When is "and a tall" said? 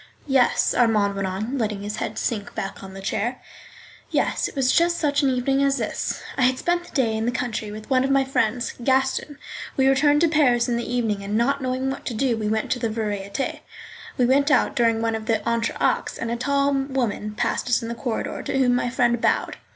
16.17-16.73